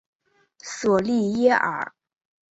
[0.63, 1.93] 索利耶尔。